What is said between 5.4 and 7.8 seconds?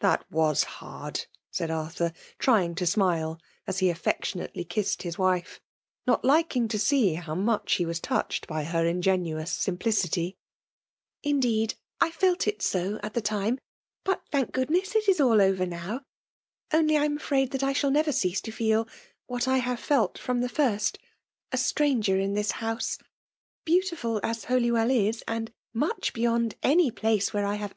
4£ FEVALE DomxKAfram. not likixeg her ta see liow mudi